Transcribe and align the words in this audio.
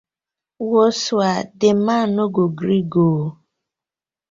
Wosai 0.71 1.39
di 1.59 1.69
man 1.85 2.07
no 2.15 2.25
go 2.35 2.45
gree 2.57 2.85
go 2.91 3.01
ooo. 3.11 3.27